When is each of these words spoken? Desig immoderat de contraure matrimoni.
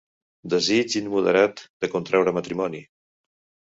Desig 0.53 0.95
immoderat 1.01 1.63
de 1.85 1.93
contraure 1.95 2.37
matrimoni. 2.43 2.87